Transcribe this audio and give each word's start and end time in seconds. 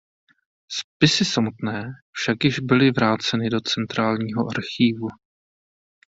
Spisy 0.71 1.25
samotné 1.25 1.83
však 2.11 2.43
již 2.43 2.59
byly 2.59 2.91
vráceny 2.91 3.49
do 3.49 3.59
centrálního 3.61 4.41
archívu. 4.57 5.07